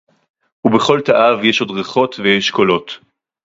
[0.65, 2.91] וּבְכָל תָּאָיו עוֹד יֵשׁ רֵיחוֹת וְיֵשׁ קוֹלוֹת